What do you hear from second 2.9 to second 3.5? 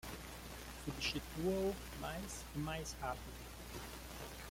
rápido